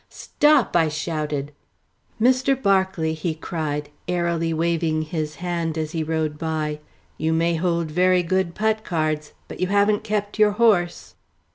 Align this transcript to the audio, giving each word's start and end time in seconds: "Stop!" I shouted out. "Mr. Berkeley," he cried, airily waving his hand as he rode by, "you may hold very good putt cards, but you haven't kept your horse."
"Stop!" 0.09 0.75
I 0.75 0.89
shouted 0.89 1.51
out. 1.51 1.53
"Mr. 2.27 2.59
Berkeley," 2.59 3.13
he 3.13 3.35
cried, 3.35 3.89
airily 4.07 4.51
waving 4.51 5.03
his 5.03 5.35
hand 5.35 5.77
as 5.77 5.91
he 5.91 6.01
rode 6.01 6.39
by, 6.39 6.79
"you 7.19 7.31
may 7.31 7.53
hold 7.53 7.91
very 7.91 8.23
good 8.23 8.55
putt 8.55 8.83
cards, 8.83 9.33
but 9.47 9.59
you 9.59 9.67
haven't 9.67 10.03
kept 10.03 10.39
your 10.39 10.53
horse." 10.53 11.13